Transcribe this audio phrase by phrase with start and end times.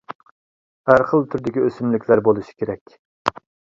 [0.91, 2.99] ھەر خىل تۈردىكى ئۆسۈملۈكلەر بولۇشى كېرەك.